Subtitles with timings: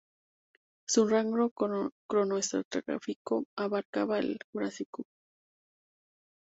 [0.87, 1.53] Su rango
[2.07, 5.03] cronoestratigráfico abarcaba el Jurásico.